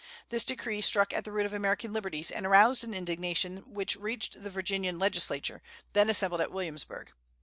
This 0.29 0.43
decree 0.43 0.81
struck 0.81 1.13
at 1.13 1.25
the 1.25 1.31
root 1.31 1.45
of 1.45 1.53
American 1.53 1.93
liberties, 1.93 2.31
and 2.31 2.43
aroused 2.43 2.83
an 2.83 2.95
indignation 2.95 3.57
which 3.71 3.95
reached 3.97 4.41
the 4.41 4.49
Virginian 4.49 4.97
legislature, 4.97 5.61
then 5.93 6.09
assembled 6.09 6.41
at 6.41 6.51
Williamsburg. 6.51 7.11